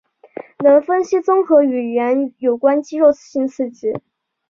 [0.63, 4.01] 能分析综合与语言有关肌肉性刺激。